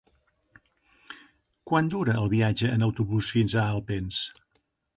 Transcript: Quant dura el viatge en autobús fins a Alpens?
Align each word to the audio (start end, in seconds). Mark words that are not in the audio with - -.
Quant 1.71 1.93
dura 1.95 2.17
el 2.23 2.31
viatge 2.33 2.73
en 2.79 2.89
autobús 2.89 3.33
fins 3.37 3.59
a 3.61 3.69
Alpens? 3.77 4.27